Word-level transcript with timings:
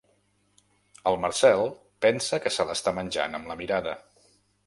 El 1.09 1.17
Marcel 1.25 1.61
pensa 2.07 2.41
que 2.47 2.53
se 2.57 2.67
l'està 2.71 2.95
menjant 3.01 3.39
amb 3.41 3.51
la 3.53 3.61
mirada. 3.63 3.93